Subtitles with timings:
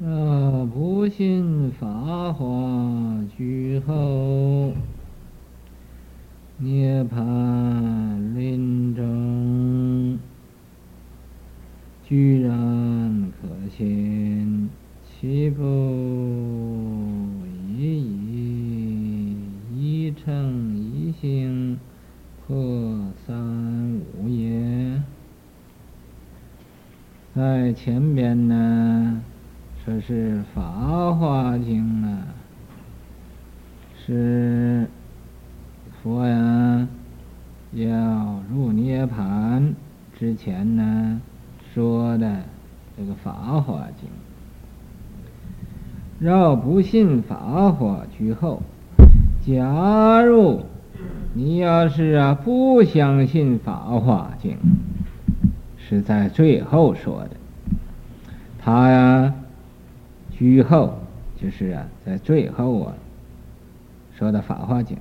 [0.00, 4.72] 若不信法华居后，
[6.58, 10.16] 涅槃临终，
[12.06, 14.70] 居然可信，
[15.04, 15.62] 岂不
[17.76, 19.36] 一一
[19.74, 21.76] 一乘一性
[22.46, 22.56] 破
[23.26, 25.02] 三无也？
[27.34, 28.57] 在前边呢？
[30.08, 32.22] 是《法华经》啊，
[34.06, 34.86] 是
[36.02, 36.88] 佛呀
[37.74, 39.74] 要入涅槃
[40.18, 41.20] 之前呢
[41.74, 42.40] 说的
[42.96, 44.08] 这个《法华经》。
[46.18, 48.62] 若不信法华居后，
[49.46, 50.62] 假如
[51.34, 54.52] 你要是啊不相信《法华经》，
[55.76, 57.36] 是在最后说的，
[58.58, 59.34] 他呀。
[60.38, 61.00] 居后
[61.36, 62.94] 就是啊，在最后啊
[64.16, 64.96] 说的《法华经》，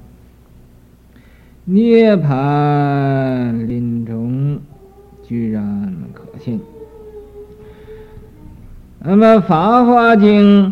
[1.63, 4.59] 涅槃临终，
[5.21, 6.59] 居然可信。
[8.99, 10.71] 那么《法华经》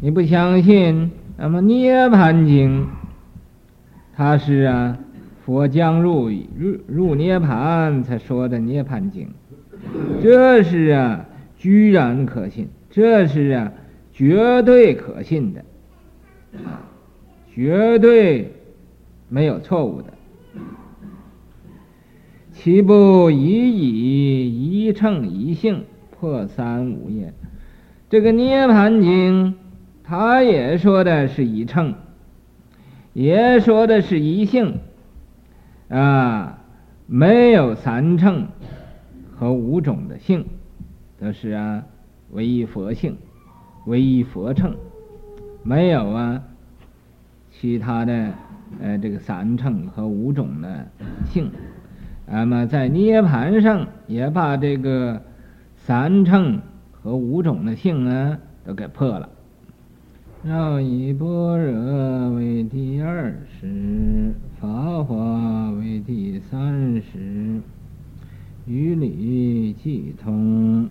[0.00, 2.84] 你不相信，那么《涅槃经》
[4.16, 4.96] 它是啊
[5.44, 9.26] 佛将入入入涅槃才说的《涅槃经》，
[10.22, 11.26] 这是啊。
[11.62, 13.72] 居然可信，这是啊，
[14.12, 15.64] 绝对可信的，
[17.54, 18.52] 绝对
[19.28, 20.08] 没有错误的。
[22.50, 27.32] 岂不一以一乘一性破三无也？
[28.10, 29.52] 这个《涅槃经》，
[30.02, 31.94] 他也说的是一乘，
[33.12, 34.80] 也说的是一性，
[35.88, 36.58] 啊，
[37.06, 38.48] 没有三乘
[39.36, 40.44] 和五种的性。
[41.22, 41.84] 都是啊，
[42.32, 43.16] 唯一佛性，
[43.86, 44.74] 唯一佛乘，
[45.62, 46.42] 没有啊，
[47.52, 48.32] 其他的
[48.80, 50.88] 呃这个三乘和五种的
[51.26, 51.48] 性，
[52.26, 55.22] 那么在涅盘上也把这个
[55.76, 56.60] 三乘
[56.90, 59.28] 和五种的性啊都给破了。
[60.42, 67.60] 绕以般若为第二十，法华为第三识，
[68.66, 70.88] 于理俱通。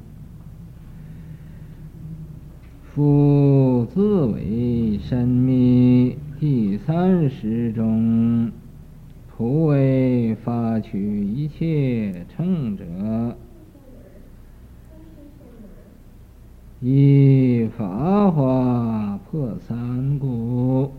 [2.94, 8.52] 夫自为深密，第三识中，
[9.30, 12.84] 普为发取一切乘者，
[16.82, 20.92] 以法华破三故。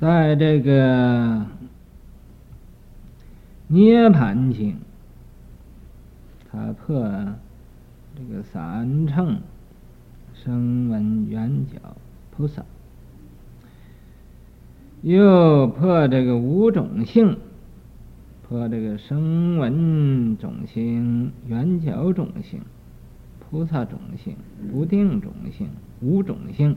[0.00, 1.44] 在这个
[3.94, 4.76] 涅槃经，
[6.50, 6.98] 他破
[8.16, 9.38] 这个三乘。
[10.34, 11.78] 声闻缘觉
[12.32, 12.64] 菩萨，
[15.02, 17.38] 又破这个五种性，
[18.42, 22.62] 破这个声闻种性、缘觉种性、
[23.38, 24.36] 菩萨种性、
[24.72, 25.68] 不定种性、
[26.02, 26.74] 五种性，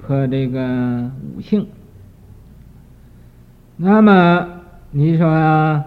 [0.00, 1.68] 破这个五性。
[3.76, 4.51] 那么
[4.94, 5.86] 你说啊，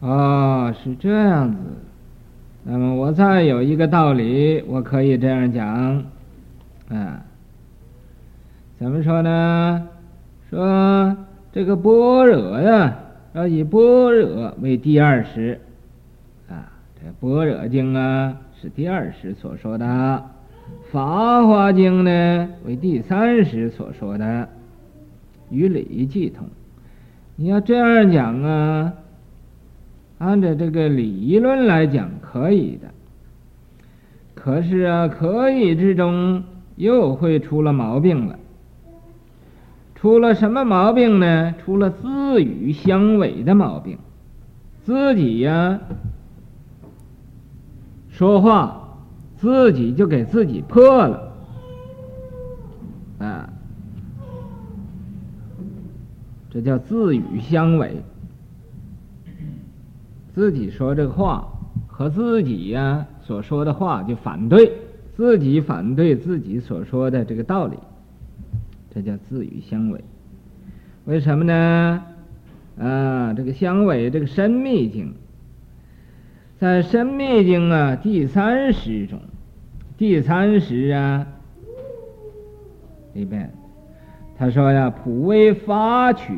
[0.00, 1.58] 哦，是这样子。
[2.64, 6.02] 那么我再有一个道理，我可以这样讲，
[6.88, 7.22] 啊，
[8.76, 9.88] 怎么说呢？
[10.50, 11.16] 说
[11.52, 12.98] 这个般若呀，
[13.34, 15.60] 要以般若为第二识，
[16.48, 20.24] 啊，这般若经啊是第二识所说的，
[20.90, 24.48] 法华经呢为第三识所说的，
[25.50, 26.48] 与理记同。
[27.40, 28.94] 你要这样讲啊。
[30.18, 32.88] 按照这个理论来讲，可以的。
[34.34, 36.42] 可是啊，可以之中
[36.74, 38.36] 又会出了毛病了。
[39.94, 41.54] 出了什么毛病呢？
[41.64, 43.98] 出了自语相违的毛病。
[44.82, 45.78] 自己呀，
[48.08, 48.98] 说话
[49.36, 51.27] 自己就给自己破了。
[56.50, 58.02] 这叫自语相违。
[60.34, 61.48] 自己说这个话
[61.86, 64.72] 和自己呀所说的话就反对，
[65.16, 67.76] 自己反对自己所说的这个道理，
[68.94, 70.02] 这叫自语相违。
[71.04, 72.04] 为什么呢？
[72.78, 75.12] 啊，这个相违，这个深密经，
[76.60, 79.18] 在深密经啊第三十中，
[79.96, 81.26] 第三十啊
[83.14, 83.52] 里边，
[84.38, 86.32] 他说呀，普为发取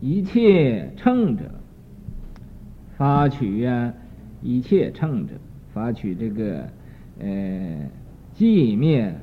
[0.00, 1.44] 一切乘者。
[2.96, 3.92] 发取呀，
[4.40, 5.34] 一切乘者，
[5.74, 6.66] 发取这个
[7.20, 7.28] 呃
[8.34, 9.14] 寂灭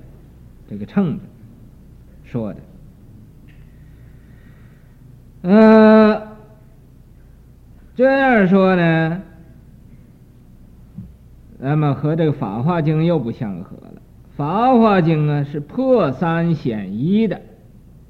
[0.70, 1.24] 这个乘者
[2.24, 2.60] 说的。
[5.42, 6.28] 呃，
[7.96, 9.22] 这样说呢，
[11.58, 13.94] 那么和这个《法华经》又不相合了。
[14.38, 17.42] 《法华经》啊是破三显一的，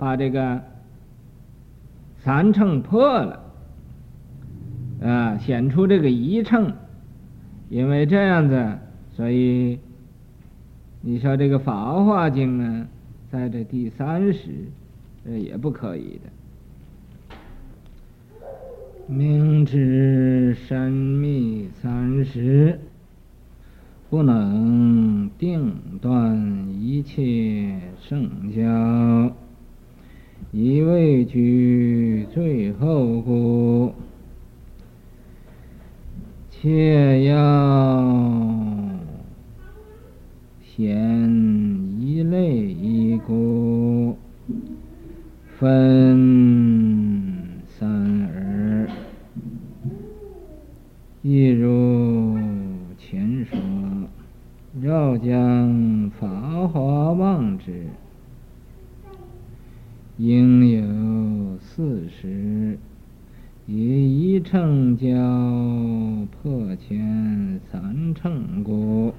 [0.03, 0.61] 把这个
[2.19, 3.39] 三乘破了，
[5.01, 6.73] 啊，显出这个一乘。
[7.69, 8.77] 因为这样子，
[9.15, 9.79] 所以
[11.00, 12.85] 你说这个《法华经》呢，
[13.31, 14.50] 在这第三十，
[15.25, 16.29] 这也不可以的。
[19.07, 22.77] 明知深密三识，
[24.09, 26.38] 不能定断
[26.77, 29.33] 一切圣教，
[30.55, 33.91] 一位居最后孤，
[36.51, 37.33] 切要
[40.61, 40.88] 嫌
[42.00, 44.15] 一类一孤，
[45.57, 47.33] 分
[47.65, 48.88] 三耳。
[51.23, 52.38] 亦如
[52.95, 53.57] 前说，
[54.83, 56.27] 要将法
[56.67, 57.88] 华望之，
[60.17, 62.77] 应有四识，
[63.65, 65.07] 以一乘教
[66.29, 69.13] 破前三乘故。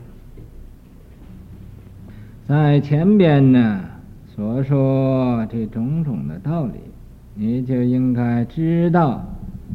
[2.47, 3.81] 在前边呢
[4.37, 6.75] 所说这种种的道理，
[7.35, 9.27] 你就应该知道。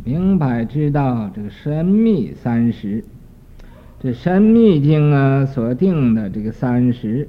[0.06, 3.04] 明白知道这个深密三十，
[4.02, 7.28] 这深密经啊所定的这个三十，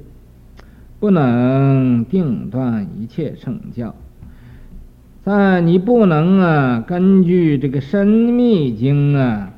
[1.00, 3.92] 不能定断一切圣教。
[5.24, 9.50] 但你不能啊根据这个深密经啊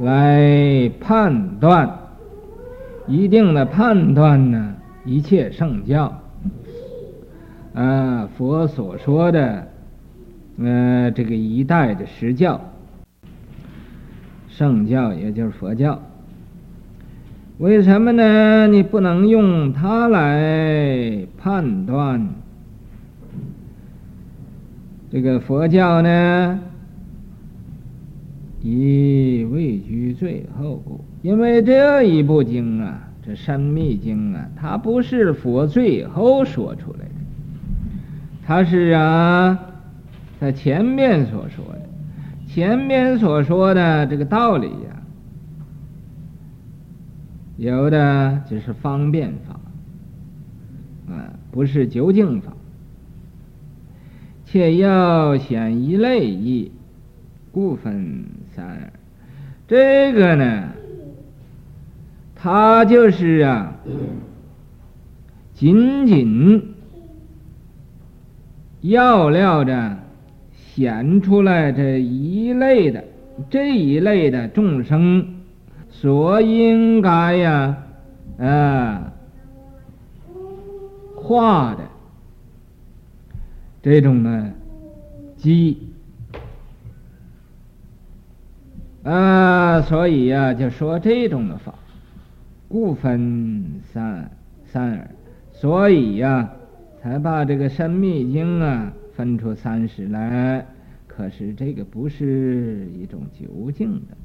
[0.00, 1.98] 来判断，
[3.08, 4.73] 一定的判断呢
[5.04, 6.22] 一切圣教。
[7.74, 9.68] 啊，佛所说的。
[10.56, 12.60] 呃，这个一代的实教，
[14.46, 16.00] 圣教也就是佛教，
[17.58, 18.68] 为什么呢？
[18.68, 22.24] 你不能用它来判断
[25.10, 26.60] 这个佛教呢？
[28.62, 30.80] 以位居最后，
[31.22, 37.14] 因为这一部经啊，这深密经啊，它不是佛最后说出来的，
[38.46, 39.58] 它是啊。
[40.40, 41.88] 在前面所说的，
[42.46, 45.02] 前面所说的这个道理呀、
[47.56, 52.52] 有的只是方便法，啊，不是究竟法。
[54.44, 56.70] 且要显一类义，
[57.50, 58.92] 故分三。
[59.66, 60.68] 这个呢，
[62.44, 63.72] 他就是啊，
[65.54, 66.74] 仅仅
[68.82, 69.96] 要料着。
[70.52, 73.04] 显出来这一类的
[73.48, 75.36] 这一类的众生
[75.88, 77.76] 所应该呀，
[78.38, 79.12] 啊，
[81.14, 81.84] 化的
[83.80, 84.52] 这种呢
[85.36, 85.78] 机
[89.04, 91.72] 啊，所以呀、就说这种的法，
[92.68, 94.30] 故分三
[94.64, 95.08] 三耳，
[95.52, 96.50] 所以呀、
[97.00, 98.92] 才把这个深密经啊。
[99.16, 100.66] 分出三十来，
[101.06, 104.16] 可是这个不是一种究竟的。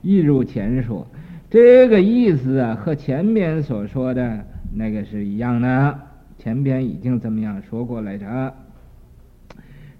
[0.00, 1.06] 一如前说，
[1.50, 5.98] 这个意思啊，和前面所说的那个是一样的。
[6.38, 8.54] 前边已经这么样说过来着。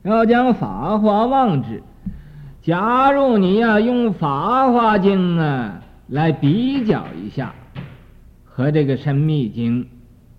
[0.00, 1.82] 要将法华望之，
[2.62, 7.54] 假如你要用法华经啊来比较一下，
[8.58, 9.86] 和这个深密经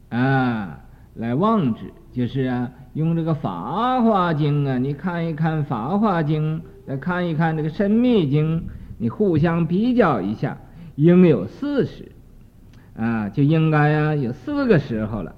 [0.10, 0.82] 啊
[1.16, 2.70] 来望之，就是啊。
[2.94, 8.60] 用这个《法华经》啊，你看一看《法华经》，再看一看这个《深密经》，
[8.98, 10.58] 你互相比较一下，
[10.98, 12.12] 应有四十
[12.98, 15.34] 啊，就应该啊有四个时候了。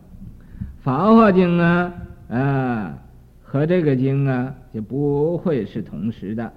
[0.84, 1.94] 《法华经》啊
[2.30, 2.98] 啊
[3.44, 6.52] 和这个经啊就不会是同时的，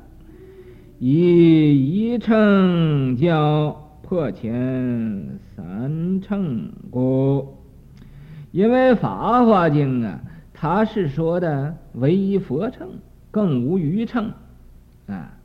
[1.00, 7.56] 以一乘教破前三乘故，
[8.52, 10.20] 因为《法华经》啊。
[10.52, 12.88] 它是说的唯一佛乘，
[13.30, 14.32] 更无余乘，
[15.06, 15.36] 啊，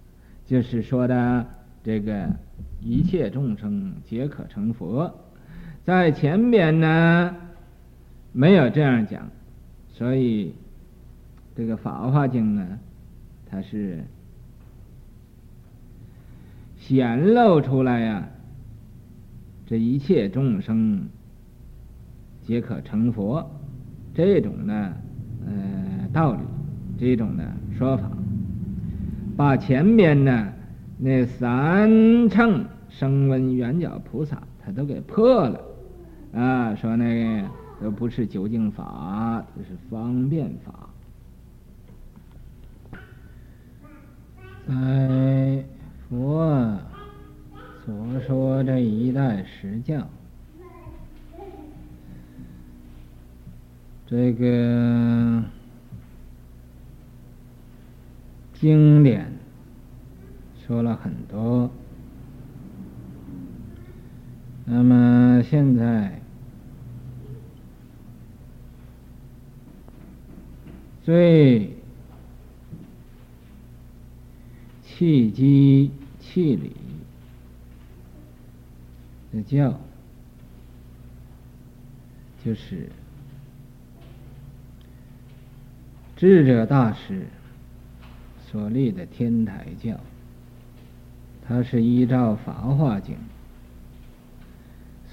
[0.46, 1.46] 就是说的
[1.84, 2.30] 这个
[2.80, 5.14] 一切众生皆可成佛，
[5.84, 7.36] 在前边呢
[8.32, 9.30] 没有这样讲，
[9.90, 10.54] 所以
[11.56, 12.80] 这个《法华经》呢，
[13.50, 14.04] 它是
[16.78, 18.30] 显露出来呀，
[19.70, 21.08] 这一切众生
[22.42, 23.48] 皆可成佛，
[24.16, 24.94] 这种呢，
[25.46, 26.40] 呃，道理，
[26.98, 27.44] 这种的
[27.78, 28.10] 说法，
[29.38, 30.52] 把前边呢
[30.98, 35.62] 那三乘声闻缘觉菩萨，他都给破了，
[36.34, 37.48] 啊，说那个
[37.80, 40.90] 都不是究竟法，这是方便法。
[44.68, 45.64] 在
[46.10, 46.76] 佛。
[47.90, 50.08] 所说这一代实教，
[54.06, 55.44] 这个
[58.54, 59.34] 经典
[60.68, 61.72] 说了很多，
[64.66, 66.22] 那么现在
[71.04, 71.74] 最。
[74.84, 76.76] 契机契理
[79.32, 79.80] 的教，
[82.44, 82.90] 就是
[86.16, 87.26] 智者大师
[88.50, 90.00] 所立的天台教，
[91.48, 93.16] 它是依照《法华经》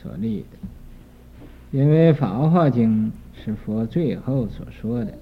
[0.02, 3.12] 所立的，因为《法华经》
[3.44, 5.12] 是佛最后所说的，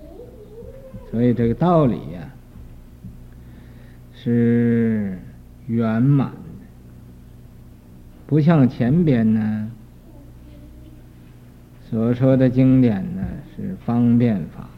[1.11, 2.31] 所以这个道理呀。
[4.17, 5.19] 是
[5.67, 6.33] 圆满，
[8.27, 9.71] 不像前边呢
[11.91, 13.23] 所说的经典呢
[13.55, 14.69] 是方便法，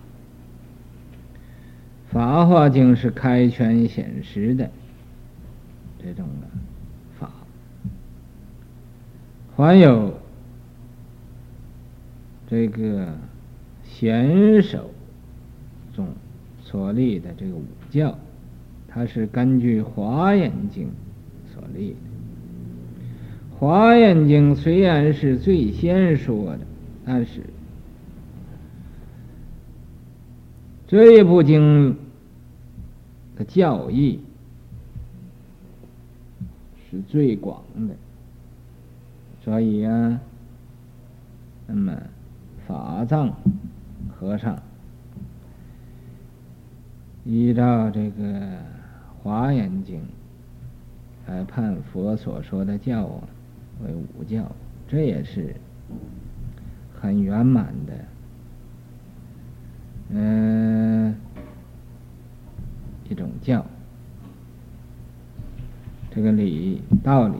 [2.12, 4.70] 《法华经》是开权显实的
[5.98, 6.48] 这种的
[7.18, 7.30] 法，
[9.56, 10.18] 还有
[12.48, 13.14] 这个
[13.84, 14.90] 贤首
[15.94, 16.08] 中
[16.60, 18.18] 所立的这个五教。
[18.88, 20.88] 它是根据《华严经》
[21.54, 21.96] 所立的，
[23.58, 26.60] 《华严经》虽然是最先说的，
[27.04, 27.40] 但是
[30.86, 31.96] 这一部经
[33.36, 34.20] 的教义
[36.90, 37.94] 是最广的，
[39.42, 40.20] 所以啊，
[41.66, 41.96] 那么
[42.66, 43.34] 法藏
[44.14, 44.62] 和尚
[47.24, 48.22] 依照这个。
[49.28, 49.98] 《华严经》
[51.26, 53.28] 来判佛所说的教啊
[53.84, 54.50] 为五教，
[54.88, 55.54] 这也是
[56.94, 58.04] 很圆满的，
[60.10, 61.14] 嗯、
[63.08, 63.64] 一种教。
[66.10, 67.36] 这个理道理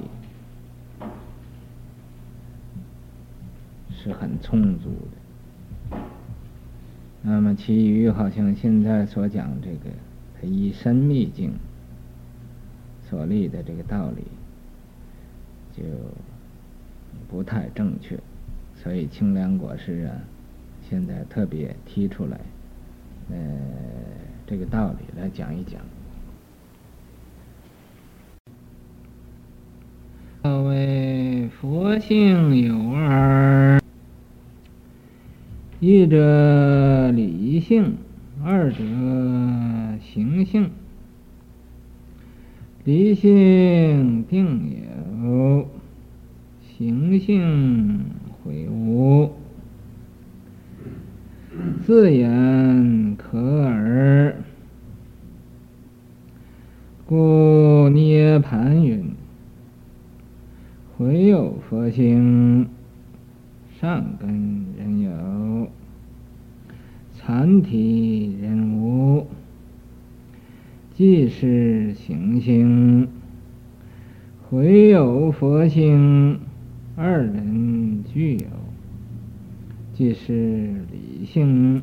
[3.90, 4.90] 是很充足
[5.90, 5.98] 的。
[7.22, 9.90] 那么其余好像现在所讲这个，
[10.40, 11.50] 他一身秘境》。
[13.08, 14.24] 所立的这个道理
[15.72, 15.84] 就
[17.28, 18.18] 不太正确，
[18.74, 20.14] 所以清凉国师啊，
[20.88, 22.40] 现在特别提出来，
[23.30, 23.36] 呃，
[24.46, 25.80] 这个道理来讲一讲。
[30.42, 33.80] 所谓佛性有二，
[35.80, 37.96] 一者理性，
[38.44, 38.78] 二者
[40.00, 40.70] 行性。
[42.84, 44.76] 理性定
[45.24, 45.68] 有，
[46.78, 48.04] 行性
[48.44, 49.30] 毁无，
[51.86, 54.36] 自言可耳。
[57.06, 59.06] 故涅盘云：
[60.98, 62.68] 回有佛性，
[63.80, 65.70] 善根人有，
[67.14, 69.26] 残体人无。
[70.92, 73.08] 即是行性，
[74.50, 76.38] 回有佛性，
[76.96, 78.46] 二人具有；
[79.92, 80.32] 即是
[80.90, 81.82] 理性，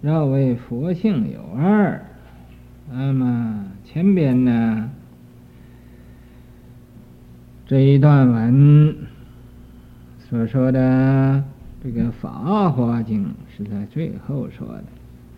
[0.00, 2.00] 若为佛性有二。
[2.90, 4.90] 那么前边呢，
[7.66, 8.96] 这一段文
[10.18, 11.44] 所说的
[11.82, 14.84] 这个《法华经》是在最后说的。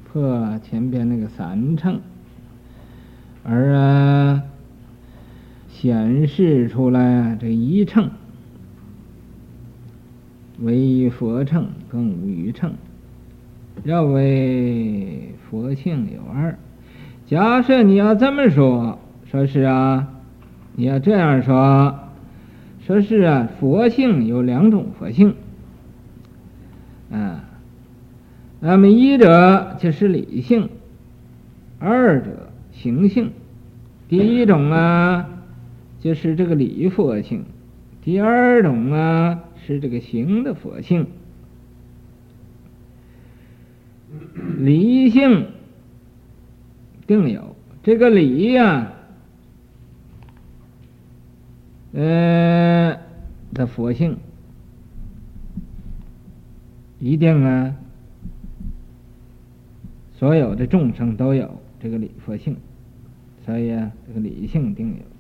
[0.05, 2.01] 破前边那个三乘，
[3.45, 4.43] 而啊
[5.79, 8.09] 显示出来这一乘，
[10.61, 12.73] 唯一佛乘，更无余乘。
[13.85, 16.59] 要为佛性有二。
[17.27, 18.99] 假设你要这么说，
[19.31, 20.09] 说是啊，
[20.77, 21.95] 你要这样说，
[22.81, 25.35] 说是啊，佛性有两种佛性，
[27.11, 27.45] 啊。
[28.61, 30.71] 那么一者就是理性，
[31.79, 33.31] 二者行性。
[34.09, 35.29] 第一种啊，
[36.01, 37.41] 就是这个理佛性；
[38.03, 41.07] 第二种啊是这个行的佛性。
[44.59, 45.49] 理性
[47.07, 48.93] 定有这个理呀、啊，
[51.93, 52.99] 呃
[53.53, 54.17] 的佛性，
[56.99, 57.75] 一定啊，
[60.15, 62.57] 所有的众生都有这个理佛性，
[63.45, 65.16] 所以啊，这个理性定有。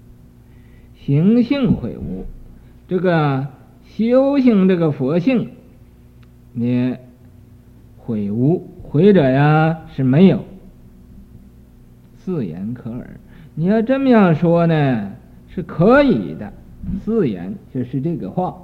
[1.06, 2.26] 行性毁无，
[2.88, 3.46] 这个
[3.84, 5.50] 修行这个佛性，
[6.52, 6.96] 你
[7.96, 8.66] 毁无。
[8.82, 10.44] 毁者呀是没有，
[12.18, 13.20] 自言可耳。
[13.54, 15.12] 你要这么样说呢，
[15.48, 16.52] 是可以的。
[17.04, 18.56] 自言就是这个话，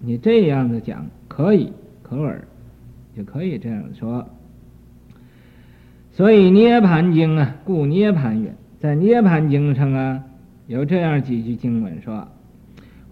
[0.00, 1.72] 你这样子讲可以
[2.02, 2.46] 可耳，
[3.16, 4.28] 就可以这样说。
[6.12, 8.50] 所以《涅槃经》啊，故涅槃云，
[8.80, 10.24] 在《涅槃经》上啊，
[10.66, 12.28] 有这样几句经文说：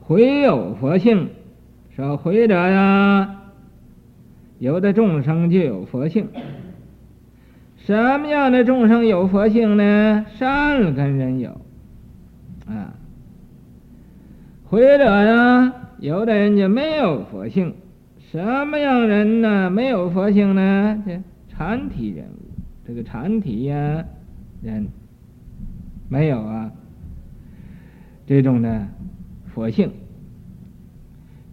[0.01, 1.31] 回有佛性，
[1.95, 3.41] 说回者呀。
[4.61, 6.29] 有的众生就有佛性，
[7.77, 10.25] 什么样的众生有佛性呢？
[10.37, 11.61] 善根人有，
[12.67, 12.95] 啊，
[14.65, 17.75] 回者呀，有的人就没有佛性，
[18.31, 19.69] 什么样人呢？
[19.71, 21.03] 没有佛性呢？
[21.05, 24.05] 这禅体人物，这个禅体呀，
[24.63, 24.87] 人
[26.09, 26.71] 没有啊，
[28.27, 28.89] 这种的
[29.55, 29.91] 佛性，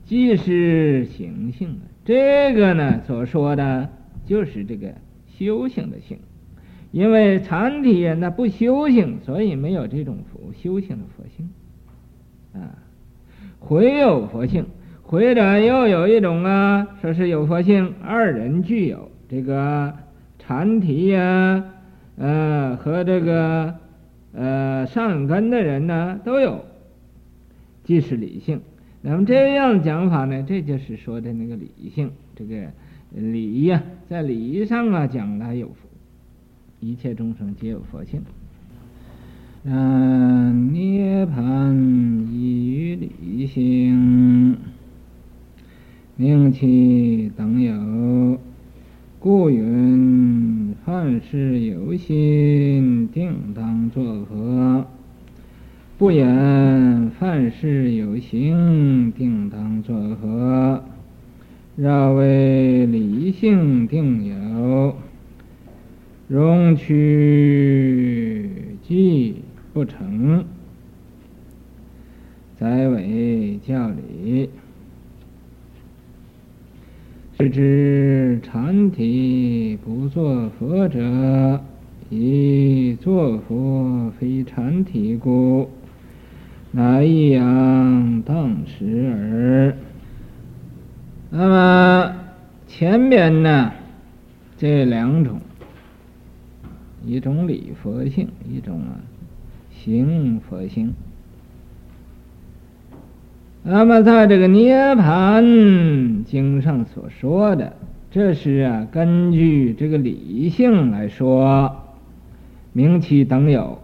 [0.06, 1.84] 即是行性啊。
[2.04, 3.90] 这个呢，所说的
[4.26, 4.94] 就是这个
[5.28, 6.20] 修行的性，
[6.92, 11.50] 因为禅体人呢不修行，所以没有这种佛修行的佛性
[12.54, 12.78] 啊。
[13.60, 14.66] 回有佛性，
[15.04, 19.94] 回者又有一种啊，说是有佛性，二人具有这个
[20.40, 21.64] 禅体呀，
[22.18, 23.76] 呃和这个
[24.34, 26.66] 呃善根的人呢都有，
[27.84, 28.62] 即是理性。
[29.02, 32.68] 那么这样讲法呢，这就是说的那个理性，这个
[33.10, 35.74] 礼呀，在理上啊讲它有佛，
[36.80, 38.22] 一切众生皆有佛性。
[39.64, 41.74] 嗯，涅槃
[42.32, 44.58] 于理性，
[46.16, 48.40] 名其等有，
[49.20, 50.61] 故云：
[50.92, 54.86] 凡是有心，定当作何。
[55.98, 60.84] 不言凡事有行，定当作何。
[61.78, 64.98] 若为理性定有，
[66.28, 68.50] 容趋
[68.86, 69.36] 计
[69.72, 70.44] 不成，
[72.60, 74.50] 则为教理。
[77.42, 81.60] 是知禅体不作佛者，
[82.12, 85.68] 以作佛非禅体故。
[86.70, 89.76] 乃一样当时耳。
[91.32, 92.16] 那么
[92.68, 93.72] 前边呢，
[94.56, 95.42] 这两种，
[97.04, 99.02] 一种理佛性，一种啊
[99.72, 100.94] 行佛性。
[103.64, 107.74] 那么在这个涅槃经上所说的，
[108.10, 111.76] 这是啊根据这个理性来说，
[112.74, 113.80] 名其等有，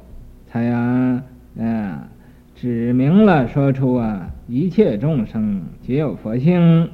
[0.47, 1.23] 才啊
[1.59, 2.09] 啊。
[2.55, 6.89] 指明了说出啊，一切众生皆有佛性，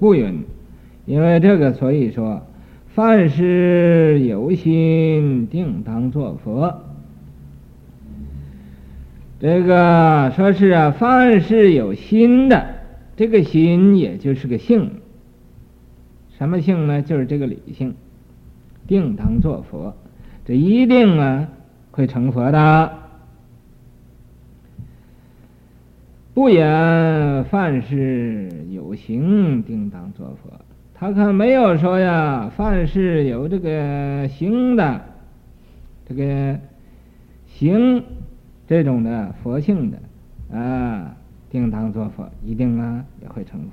[0.00, 0.42] 故云。
[1.06, 2.42] 因为这个，所以说，
[2.88, 6.80] 凡是有心，定当作佛。
[9.40, 12.66] 这个说是啊，凡是有心的，
[13.16, 15.00] 这个心也就是个性。
[16.36, 17.02] 什么性呢？
[17.02, 17.94] 就是这个理性，
[18.86, 19.96] 定当作佛。
[20.44, 21.48] 这一定啊，
[21.92, 22.92] 会成佛的。
[26.34, 30.52] 不言凡事有行，定当作佛。
[30.94, 35.00] 他可没有说呀，凡事有这个行的，
[36.08, 36.58] 这个
[37.46, 38.02] 行
[38.68, 39.98] 这种的佛性的
[40.56, 41.16] 啊，
[41.50, 43.70] 定当作佛，一定啊也会成佛。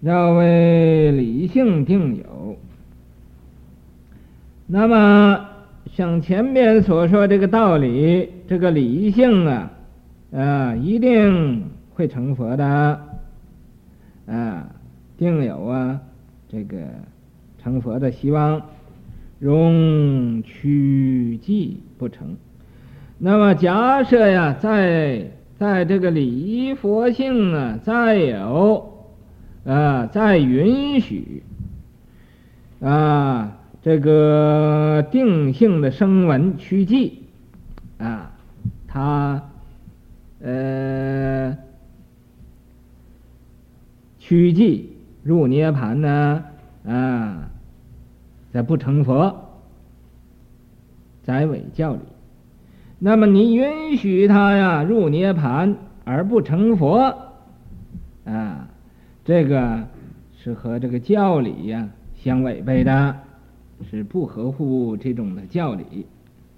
[0.00, 2.56] 要为理性定有，
[4.66, 5.46] 那么。
[5.92, 9.72] 像前面所说这个道理，这个理性啊，
[10.32, 13.00] 啊，一定会成佛的，
[14.26, 14.68] 啊，
[15.18, 16.00] 定有啊，
[16.48, 16.76] 这个
[17.60, 18.62] 成佛的希望，
[19.40, 22.36] 容趋计不成。
[23.18, 29.08] 那么假设呀，在在这个理佛性啊，再有
[29.64, 31.42] 啊，再允许
[32.80, 33.56] 啊。
[33.82, 37.22] 这个定性的声闻趋计
[37.96, 38.30] 啊，
[38.86, 39.42] 他
[40.42, 41.56] 呃
[44.18, 44.90] 趋近
[45.22, 46.44] 入涅槃呢
[46.86, 47.49] 啊，
[48.52, 49.34] 在不成佛，
[51.22, 52.00] 在伪教里。
[52.98, 57.14] 那么你允许他呀入涅槃而不成佛
[58.24, 58.68] 啊，
[59.24, 59.86] 这个
[60.36, 63.16] 是和这个教理呀相违背的，
[63.88, 66.06] 是不合乎这种的教理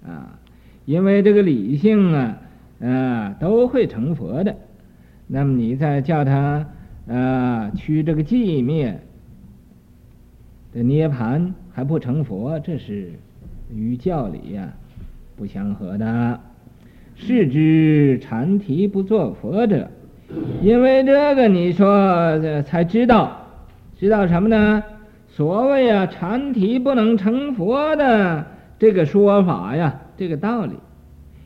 [0.05, 0.39] 啊。
[0.85, 2.39] 因为这个理性啊
[2.81, 4.57] 啊都会成佛的，
[5.29, 6.67] 那么你再叫他
[7.07, 9.01] 啊去这个寂灭
[10.75, 13.13] 这涅槃还不成佛，这是
[13.75, 14.73] 与教理呀。
[15.35, 16.39] 不相合的，
[17.17, 19.91] 是知禅提不作佛者，
[20.61, 23.47] 因为这个你说才知道，
[23.99, 24.85] 知道什么呢？
[25.29, 28.47] 所谓啊，禅提不能成佛的
[28.79, 30.75] 这个说法呀，这个道理，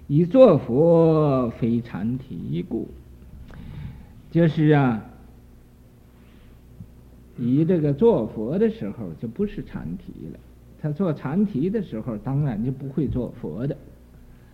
[0.09, 2.89] 以作佛非禅提故，
[4.31, 5.05] 就是啊，
[7.39, 10.39] 以这个做佛的时候就不是禅提了。
[10.81, 13.77] 他做禅提的时候，当然就不会做佛的，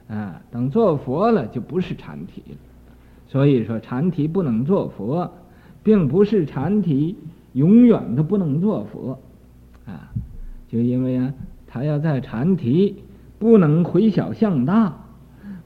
[0.09, 2.57] 啊，等做佛了就不是禅提了。
[3.29, 5.33] 所以说，禅提不能做佛，
[5.83, 7.17] 并不是禅提
[7.53, 9.19] 永远都不能做佛，
[9.85, 10.13] 啊，
[10.69, 11.35] 就因为啊，
[11.67, 12.97] 他要在禅提
[13.39, 15.07] 不能回小向大，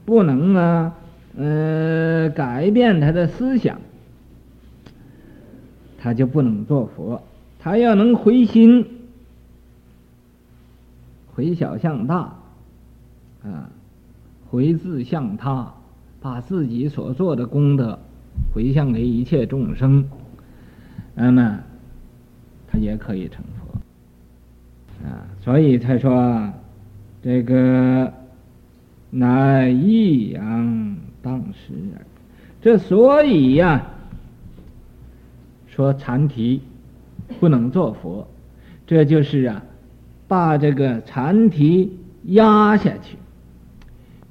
[0.05, 0.95] 不能啊，
[1.37, 3.79] 呃，改变他的思想，
[5.97, 7.21] 他就不能做佛。
[7.59, 8.85] 他要能回心。
[11.33, 12.33] 回小向大，
[13.43, 13.69] 啊，
[14.49, 15.71] 回自向他，
[16.19, 17.99] 把自己所做的功德
[18.51, 20.09] 回向给一切众生，
[21.13, 21.59] 那么
[22.67, 26.51] 他也可以成佛，啊，所以才说
[27.21, 28.11] 这个
[29.11, 32.05] 乃一阳当时耳。
[32.63, 33.91] 这所以呀、
[35.77, 36.59] 说禅提
[37.39, 38.27] 不能做佛，
[38.87, 39.63] 这就是啊。
[40.27, 43.15] 把这个禅提压下去，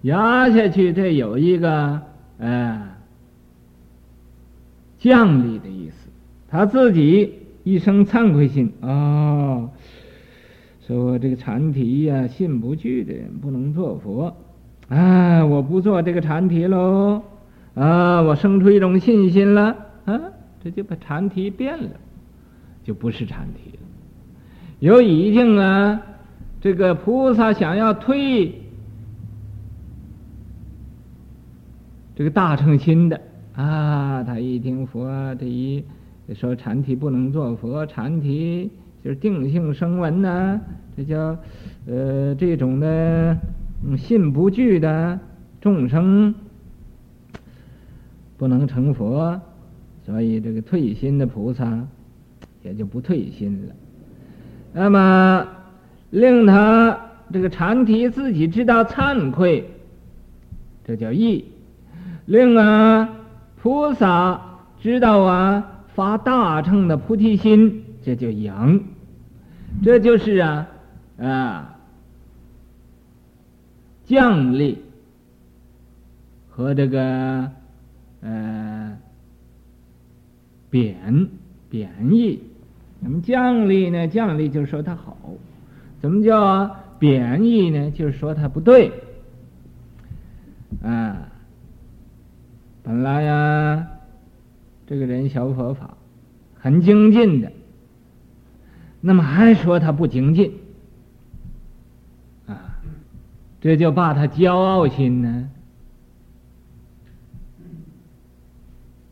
[0.02, 2.02] 压下去，这有一个
[2.38, 2.88] 呃
[4.98, 6.08] 降力的意思。
[6.50, 7.32] 他自己
[7.62, 9.70] 一生惭愧心哦，
[10.86, 14.36] 说这个禅提呀，信不去的人不能做佛
[14.88, 15.46] 啊！
[15.46, 17.22] 我不做这个禅提喽
[17.74, 18.20] 啊！
[18.20, 20.20] 我生出一种信心了啊！
[20.62, 21.90] 这就把禅提变了，
[22.82, 23.82] 就不是禅提了。
[24.80, 26.00] 有已经啊，
[26.60, 28.52] 这个菩萨想要退
[32.14, 33.20] 这个大乘心的
[33.54, 35.84] 啊，他一听佛这一
[36.34, 38.70] 说禅体不能做佛，禅体
[39.04, 40.60] 就是定性声闻呐，
[40.96, 41.36] 这叫
[41.86, 43.36] 呃这种的
[43.96, 45.18] 信不具的
[45.60, 46.34] 众生
[48.36, 49.40] 不能成佛，
[50.06, 51.84] 所以这个退心的菩萨
[52.62, 53.74] 也就不退心了。
[54.72, 55.48] 那么，
[56.10, 56.96] 令他
[57.32, 59.68] 这个禅提自己知道惭愧，
[60.84, 61.44] 这叫抑；
[62.26, 63.08] 令啊
[63.60, 64.40] 菩萨
[64.80, 68.78] 知道啊发大乘的菩提心，这叫扬。
[69.82, 70.68] 这就是啊
[71.18, 71.78] 啊
[74.04, 74.78] 降力
[76.48, 77.50] 和这个
[78.20, 78.96] 呃
[80.70, 81.28] 贬
[81.70, 82.42] 贬义。
[83.02, 84.08] 怎么降力呢？
[84.08, 85.16] 降力就是说他好，
[86.00, 87.90] 怎么叫贬义呢？
[87.90, 88.90] 就是说他不对。
[90.82, 91.28] 啊，
[92.82, 93.86] 本来呀，
[94.86, 95.96] 这个人学佛法
[96.54, 97.52] 很精进的，
[99.00, 100.52] 那么还说他不精进，
[102.46, 102.78] 啊，
[103.60, 105.48] 这就把他骄傲心呢，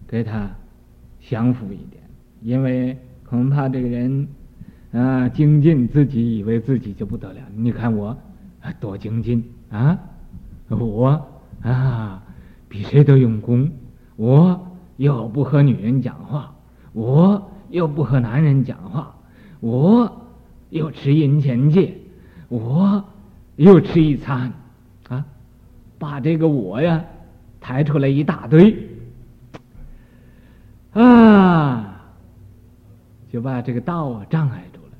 [0.07, 0.51] 给他
[1.28, 2.02] 降服一点，
[2.42, 2.96] 因为。
[3.26, 4.28] 恐怕这个人
[4.92, 7.40] 啊，精进自己以为自己就不得了。
[7.56, 8.16] 你看我
[8.78, 9.98] 多精进啊！
[10.68, 11.26] 我
[11.62, 12.22] 啊，
[12.68, 13.68] 比谁都用功。
[14.14, 16.54] 我又不和女人讲话，
[16.92, 19.16] 我又不和男人讲话，
[19.58, 20.12] 我
[20.68, 21.94] 又持银钱戒，
[22.48, 23.02] 我
[23.56, 24.52] 又吃一餐
[25.08, 25.24] 啊！
[25.98, 27.02] 把这个我呀
[27.60, 28.76] 抬出来一大堆
[30.94, 31.90] 啊！
[33.33, 34.92] 就把这个道啊障碍住了，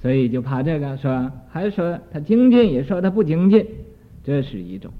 [0.00, 3.66] 所以就怕这个说，还说他精进，也说他不精进，
[4.24, 4.90] 这是一种，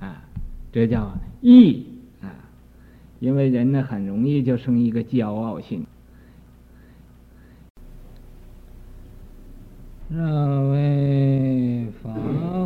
[0.00, 0.24] 啊，
[0.72, 1.86] 这叫意
[2.20, 2.34] 啊，
[3.20, 5.86] 因为人呢很容易就生一个骄傲心。
[10.08, 12.10] 若为法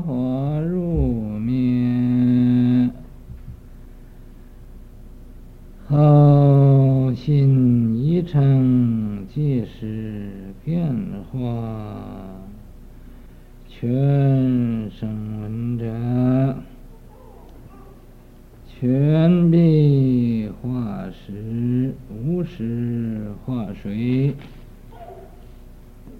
[0.00, 2.90] 华入灭，
[5.88, 6.55] 后
[7.26, 10.30] 信一乘，即是
[10.64, 10.94] 变
[11.32, 12.38] 化，
[13.66, 15.10] 全声
[15.42, 16.56] 闻者，
[18.68, 24.32] 全毕化实，无实化水，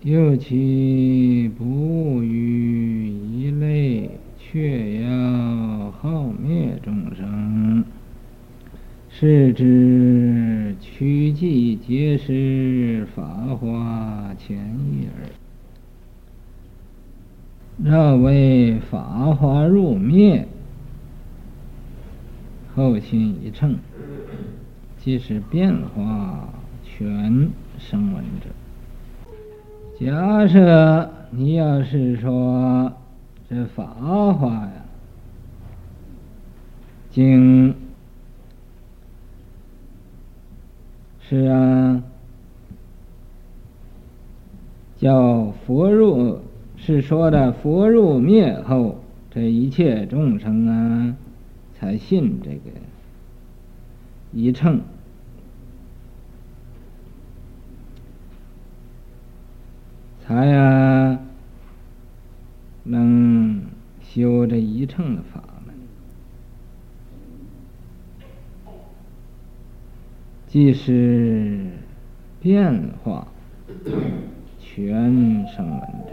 [0.02, 7.84] 又其不与一类，却要号灭众生。
[9.18, 13.24] 是知曲计皆是法
[13.57, 15.33] 华潜义耳。
[17.83, 20.46] 若为法华入灭，
[22.74, 23.79] 后心一乘，
[24.98, 26.50] 即是变化
[26.85, 27.48] 全
[27.79, 28.50] 声闻者。
[29.98, 32.92] 假设你要是说
[33.48, 33.87] 这法
[34.35, 34.85] 华呀，
[37.11, 37.74] 经。
[41.28, 42.04] 是啊，
[44.96, 46.40] 叫佛入
[46.76, 51.16] 是说的佛入灭后，这一切众生啊，
[51.74, 52.70] 才信这个
[54.32, 54.80] 一乘，
[60.24, 61.18] 才啊
[62.84, 63.62] 能
[64.00, 65.42] 修这一乘的法。
[70.48, 71.59] 即是
[72.40, 73.26] 变化
[74.59, 76.12] 全声闻者，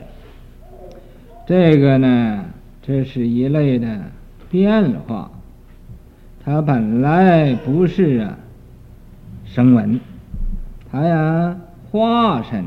[1.45, 2.45] 这个呢，
[2.81, 4.01] 这是一类的
[4.49, 5.31] 变化，
[6.43, 8.37] 它本来不是啊
[9.45, 9.99] 声闻，
[10.91, 11.55] 它呀
[11.91, 12.65] 化身，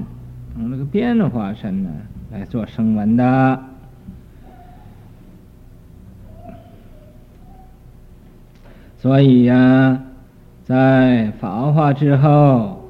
[0.57, 1.90] 用那个变化身呢
[2.31, 3.61] 来做声闻的，
[8.98, 10.00] 所以呀。
[10.66, 12.83] 在法化之后，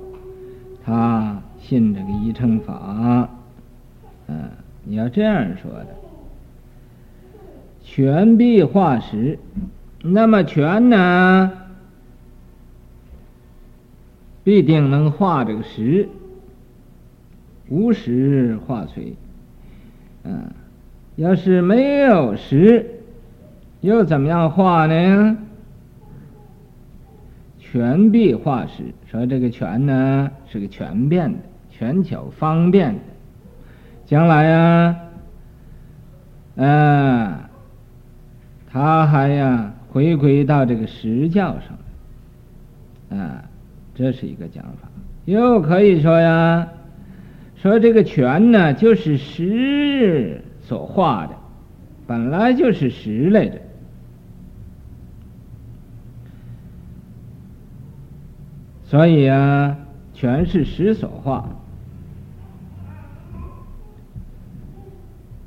[0.83, 3.29] 他信这个一乘法，
[4.29, 4.49] 嗯，
[4.83, 5.89] 你要这样说的，
[7.85, 9.39] 全必化实，
[10.03, 11.53] 那么全呢，
[14.43, 16.09] 必定能化这个实，
[17.69, 19.15] 无实化随，
[20.25, 20.51] 嗯，
[21.17, 23.03] 要是没有实，
[23.83, 25.37] 又怎么样化呢？
[27.77, 33.01] 全毕化实，说这个全呢是个全变的、全巧方便的，
[34.07, 34.97] 将来呀，
[36.55, 37.35] 嗯，
[38.67, 41.55] 他还呀回归到这个实教
[43.11, 43.45] 上，啊，
[43.95, 44.89] 这是一个讲法。
[45.27, 46.67] 又可以说呀，
[47.57, 51.35] 说这个全呢就是实所化的，
[52.07, 53.61] 本来就是实来着。
[58.87, 59.77] 所以啊，
[60.15, 61.49] 全是实所化。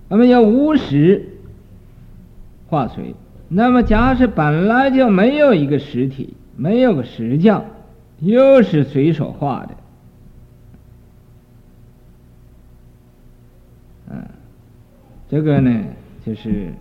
[0.10, 1.26] 那么要无实
[2.68, 3.16] 化随，
[3.48, 7.64] 那么假使本来就没有一个实体，没有个实教，
[8.20, 9.76] 又是随所化的，
[14.10, 14.28] 嗯，
[15.30, 15.84] 这个呢，
[16.26, 16.74] 就是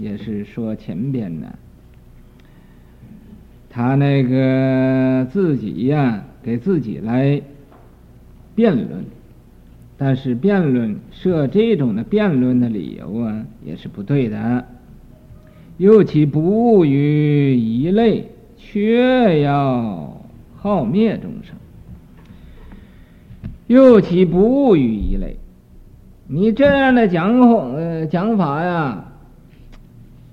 [0.00, 1.46] 也是说前边的。
[3.76, 7.42] 他那个自己呀，给自己来
[8.54, 9.04] 辩论，
[9.98, 14.64] 但是辩论设这种的辩论的理由啊，也是不对的。
[15.76, 20.22] 又岂不误于一类，却要
[20.56, 21.54] 号灭众生。
[23.66, 25.36] 又岂不误于一类，
[26.26, 27.38] 你这样的讲
[27.74, 29.04] 呃讲法呀，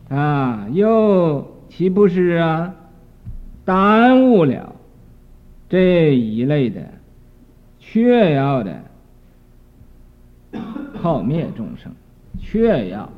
[0.08, 2.74] 啊，又岂不是啊？
[3.66, 4.76] 耽误了
[5.70, 6.82] 这一类的，
[7.80, 8.84] 却要的
[11.02, 11.92] 号灭众生，
[12.42, 13.10] 却要，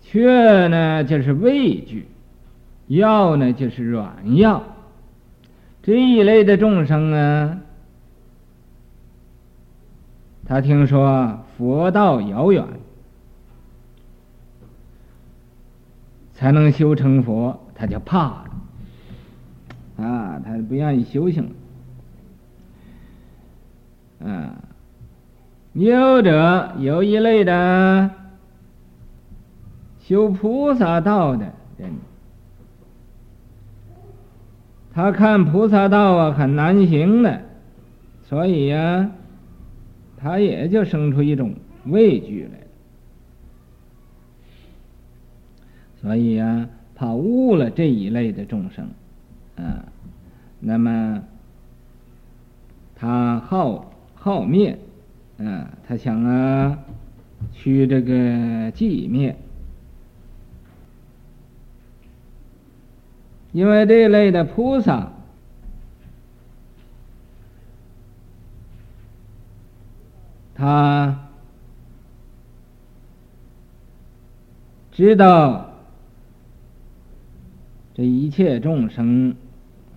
[0.00, 2.06] 却呢就是畏惧，
[2.86, 4.62] 要呢就是软要，
[5.82, 7.60] 这一类的众生呢，
[10.46, 12.64] 他听说佛道遥远，
[16.34, 17.58] 才能修成佛。
[17.82, 18.44] 他就怕
[19.96, 21.52] 了，啊，他不愿意修行
[24.20, 24.54] 了，啊，
[25.72, 28.08] 有者有一类的
[29.98, 31.90] 修菩萨道的人，
[34.94, 37.40] 他看菩萨道啊很难行的，
[38.22, 39.10] 所以呀、啊，
[40.16, 41.52] 他也就生出一种
[41.86, 42.60] 畏惧来，
[46.00, 46.68] 所以呀、啊。
[47.02, 48.88] 他误了这一类的众生，
[49.56, 49.82] 啊，
[50.60, 51.20] 那么
[52.94, 54.78] 他好好灭，
[55.38, 56.78] 啊，他想啊
[57.52, 58.12] 去这个
[58.70, 59.34] 寂灭，
[63.50, 65.10] 因为这一类的菩萨，
[70.54, 71.28] 他
[74.92, 75.71] 知道。
[78.04, 79.34] 一切众生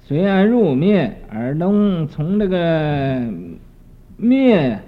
[0.02, 3.34] 虽然入灭，而能从这个
[4.18, 4.80] 灭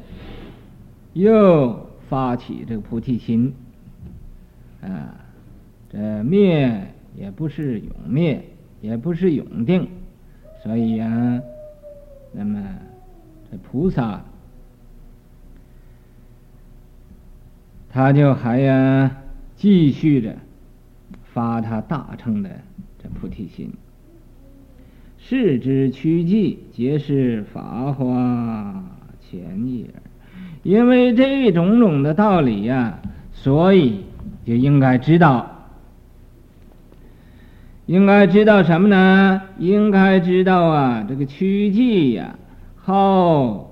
[1.13, 3.53] 又发起这个菩提心
[4.82, 5.15] 啊，
[5.89, 8.43] 这灭也不是永灭，
[8.82, 9.88] 也不是永定，
[10.63, 11.41] 所以啊，
[12.32, 12.63] 那么
[13.49, 14.23] 这菩萨
[17.89, 19.10] 他就还要
[19.56, 20.36] 继续着
[21.34, 22.49] 发他大乘的。
[23.13, 23.71] 菩提心，
[25.17, 28.83] 世之曲记，皆是法华
[29.19, 30.01] 前义耳。
[30.63, 32.99] 因为这种种的道理呀、
[33.31, 34.03] 所以
[34.45, 35.69] 就应该知道，
[37.85, 39.41] 应该知道什么呢？
[39.59, 42.37] 应该知道啊，这个曲记呀，
[42.75, 43.71] 好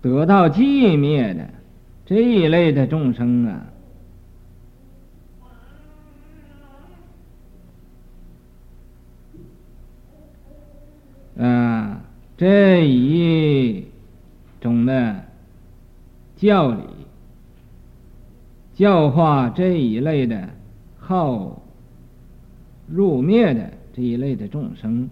[0.00, 1.48] 得到寂灭的
[2.04, 3.66] 这一类的众生啊。
[11.40, 12.00] 啊，
[12.38, 13.84] 这一
[14.60, 15.24] 种的
[16.36, 16.84] 教理、
[18.74, 20.48] 教化这一类的
[21.00, 21.60] 好
[22.86, 25.10] 入灭的这一类的众生，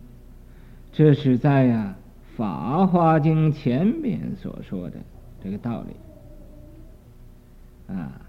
[0.93, 1.97] 这是在呀
[2.39, 4.97] 《法华经》前边所说的
[5.43, 5.97] 这个道理
[7.93, 8.23] 啊。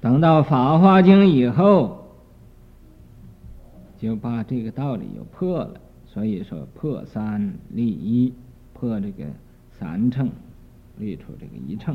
[0.00, 2.06] 等到《法华经》以后，
[4.00, 5.78] 就把这个道理又破了。
[6.16, 8.32] 所以说破三立一，
[8.72, 9.26] 破这个
[9.78, 10.30] 三乘，
[10.96, 11.94] 立出这个一乘。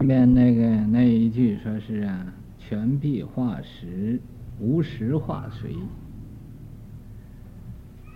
[0.00, 4.18] 面那个那一句说是啊，全必化实，
[4.58, 5.70] 无实化随。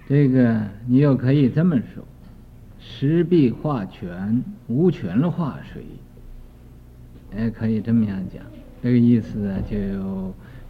[0.08, 2.04] 这个你又可以这么说，
[2.80, 5.84] 实必化全，无全化随。
[7.36, 8.42] 哎，可以这么样讲，
[8.82, 9.76] 这个意思啊，就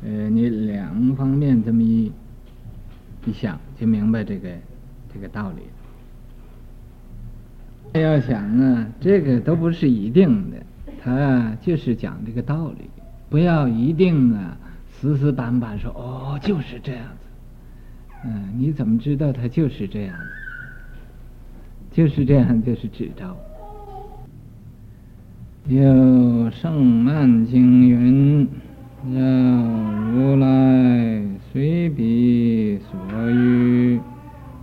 [0.02, 2.12] 呃，你两方面这么一。
[3.26, 4.48] 一想就明白这个
[5.12, 5.62] 这个道理。
[8.00, 10.56] 要想啊，这个都不是一定的，
[11.02, 12.88] 他就是讲这个道理，
[13.28, 14.56] 不要一定啊
[14.92, 17.26] 死死板板说哦就是这样子。
[18.24, 20.16] 嗯，你怎么知道他就是这样？
[21.90, 23.36] 就是这样，就是指招。
[25.66, 28.48] 有圣曼经云：
[29.12, 29.20] 要
[30.12, 31.29] 如来。
[31.52, 33.98] 随彼所欲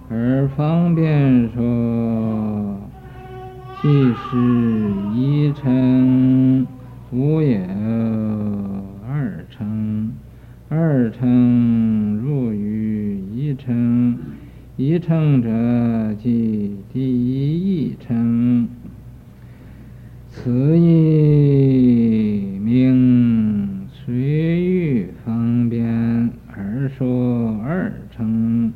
[0.09, 2.79] 而方便说，
[3.81, 4.37] 即是
[5.13, 6.65] 一乘，
[7.11, 7.59] 无有
[9.05, 10.13] 二乘。
[10.69, 14.17] 二乘入于一乘，
[14.77, 18.69] 一乘者即第一义乘。
[20.29, 26.31] 此义名随欲方便。
[26.59, 28.73] 而说二乘，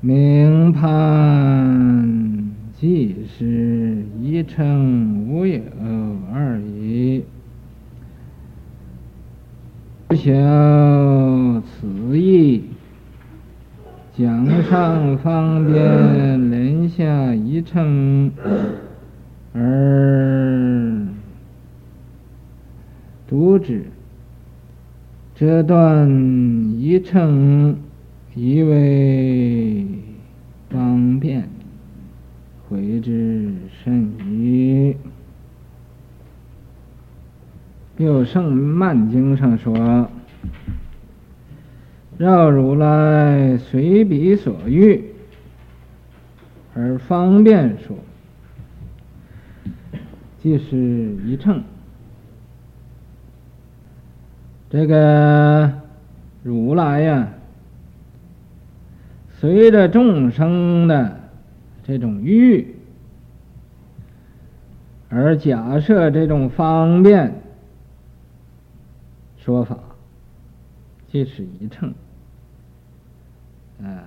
[0.00, 5.60] 名判即是一乘无有
[6.32, 7.22] 二义。
[10.22, 10.32] 不晓
[11.62, 12.62] 此意，
[14.16, 18.30] 将上方便，临下一乘，
[19.52, 21.08] 而
[23.26, 23.82] 读之。
[25.34, 26.08] 这段
[26.78, 27.74] 一乘
[28.36, 29.84] 以为
[30.70, 31.48] 方便，
[32.68, 33.52] 会之
[33.82, 34.94] 甚矣。
[38.02, 40.10] 又圣曼经上说
[42.18, 45.04] ：“绕如来随彼所欲
[46.74, 47.96] 而方便说，
[50.40, 50.76] 即是
[51.24, 51.62] 一乘。”
[54.68, 55.70] 这个
[56.42, 57.28] 如来呀，
[59.38, 61.20] 随着众生的
[61.84, 62.74] 这种欲，
[65.08, 67.41] 而假设这种方便
[69.44, 69.76] 说法，
[71.10, 71.92] 即是一乘。
[73.82, 74.04] 啊，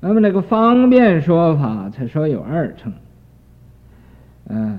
[0.00, 2.92] 那么那个方便说法，才说有二乘。
[4.46, 4.78] 嗯，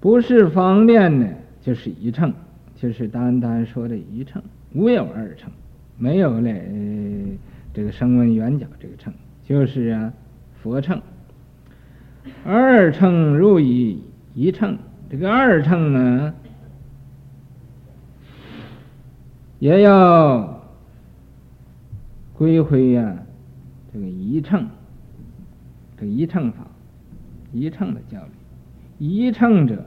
[0.00, 1.28] 不是方便的。
[1.60, 2.30] 就是一乘，
[2.76, 4.42] 就是单单说的一乘，
[4.74, 5.50] 无有二乘，
[5.96, 7.38] 没有嘞
[7.72, 9.14] 这个声闻缘觉这个乘，
[9.46, 10.12] 就是啊
[10.62, 11.00] 佛乘。
[12.44, 13.98] 二乘入于
[14.34, 14.76] 一乘，
[15.08, 16.34] 这个二乘呢，
[19.64, 20.62] 也要
[22.34, 23.16] 归回呀、啊，
[23.90, 24.68] 这个一乘，
[25.96, 26.66] 这个一乘法，
[27.50, 28.28] 一乘的教理，
[28.98, 29.86] 一乘者，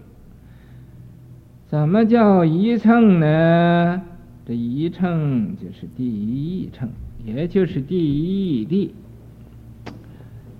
[1.67, 4.01] 怎么叫一乘呢？
[4.47, 6.89] 这一乘就是第一义乘，
[7.23, 8.89] 也就是第一义谛，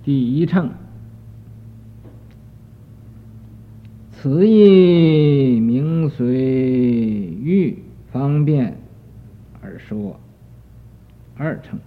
[0.04, 0.70] 第一乘。
[4.12, 7.78] 此义名随欲
[8.12, 8.76] 方便
[9.68, 10.18] 而说
[11.36, 11.78] 二乘，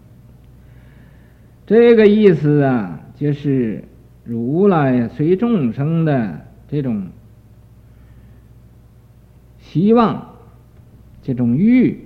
[1.66, 3.84] 这个意思啊，就是
[4.24, 7.08] 如来随众生的这种
[9.58, 10.36] 希望、
[11.24, 12.06] 这种欲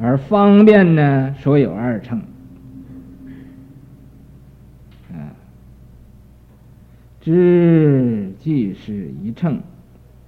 [0.00, 2.22] 而方便呢，说有二乘。
[7.20, 9.60] 知即是一乘，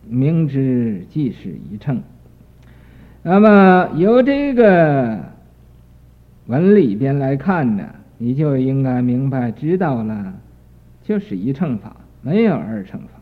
[0.09, 2.03] 明知即是一乘。
[3.22, 5.18] 那么由这个
[6.46, 7.84] 文里边来看呢，
[8.16, 10.34] 你就应该明白知道了，
[11.02, 13.20] 就是一乘法，没有二乘法，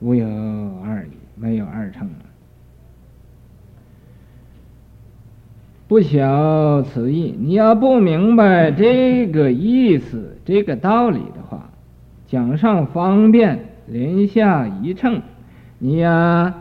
[0.00, 2.08] 无有二义，没有二乘。
[5.88, 11.70] 不晓此意，你要不明白这个意思、这个道理的话。
[12.26, 15.22] 讲上方便，临下一乘，
[15.78, 16.52] 你呀，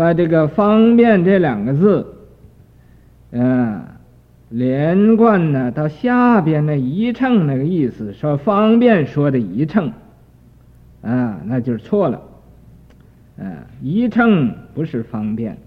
[0.00, 2.06] 把这个方便这两个字，
[3.32, 3.82] 嗯，
[4.48, 9.92] 连贯呢到下边那一乘那个意思，说方便说的一乘，
[11.02, 12.22] 啊，那就是错了，
[13.36, 15.58] 嗯，一乘不是方便，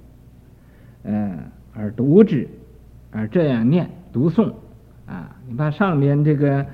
[1.03, 1.37] 嗯，
[1.75, 2.47] 而读之，
[3.11, 4.51] 而这样念读诵，
[5.05, 6.65] 啊，你把上边这个。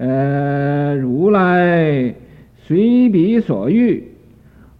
[0.00, 2.14] 呃，如来
[2.54, 4.04] 随彼所欲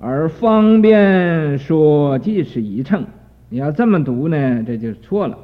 [0.00, 3.04] 而方便说，即是一乘。
[3.48, 5.38] 你要这么读呢，这就错了。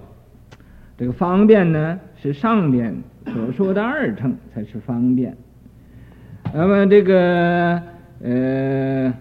[0.96, 2.94] 这个方便呢，是上边
[3.26, 5.36] 所说的二乘才是方便。
[6.52, 7.82] 那么这个
[8.22, 9.12] 呃，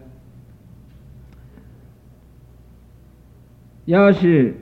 [3.85, 4.55] 要是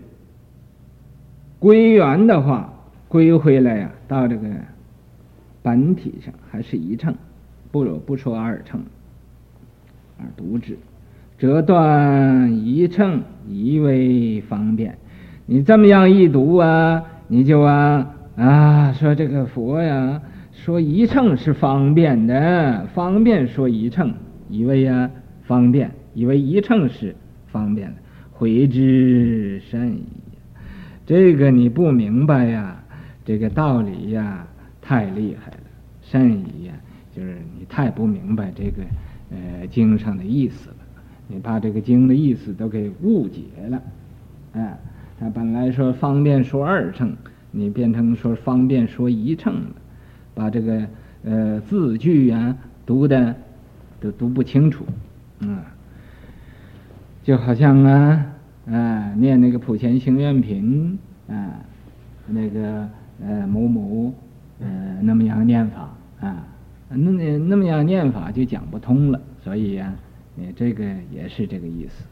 [1.60, 2.74] 归元的话，
[3.10, 4.48] 归回来呀，到这个。
[5.64, 7.14] 本体上还是一乘，
[7.72, 8.82] 不如不说二乘，
[10.22, 10.78] 而独之，
[11.38, 14.98] 折断一乘以为方便。
[15.46, 24.14] 你这么样一读啊，你就啊啊说这个佛呀，说一乘是方便的，方便说一乘，
[24.50, 25.10] 以为呀
[25.44, 27.16] 方便，以为一乘是
[27.48, 27.96] 方便的，
[28.32, 30.04] 悔之甚矣。
[31.06, 32.84] 这个你不明白呀，
[33.26, 34.48] 这个道理呀。
[34.84, 35.58] 太厉害了，
[36.02, 36.74] 甚矣呀！
[37.16, 38.82] 就是你太不明白这个
[39.32, 40.76] 呃经上的意思了，
[41.28, 43.82] 你把这个经的意思都给误解了，
[44.54, 44.78] 啊，
[45.20, 47.16] 他本来说方便说二乘，
[47.50, 49.72] 你变成说方便说一乘了，
[50.36, 50.88] 把这个
[51.24, 52.56] 呃字句啊
[52.86, 53.36] 读的
[54.00, 54.86] 都读不清楚，
[55.40, 55.60] 嗯，
[57.24, 58.26] 就好像啊
[58.68, 61.60] 啊念那个普贤行愿品啊，
[62.28, 62.88] 那个
[63.24, 64.14] 呃某某。
[64.64, 66.46] 呃，那么样念法啊，
[66.94, 69.96] 那那么样念法就讲不通了，所以呀、啊，
[70.36, 72.04] 你这个也是这个意思。